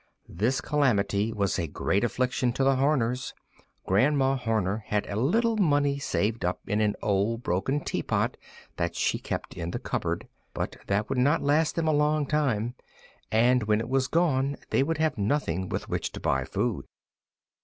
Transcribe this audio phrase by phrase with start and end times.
[0.29, 3.35] This calamity was a great affliction to the Horners.
[3.85, 8.35] Grandma Horner had a little money saved up in an old broken teapot
[8.77, 12.73] that she kept in the cupboard, but that would not last them a great time,
[13.31, 16.87] and when it was gone they would have nothing with which to buy food.